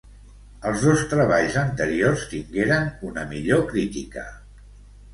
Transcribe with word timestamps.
Els 0.69 0.85
dos 0.85 1.03
treballs 1.11 1.59
anteriors 1.65 2.25
tingueren 2.33 2.91
una 3.13 3.29
millor 3.37 3.65
crítica. 3.73 4.29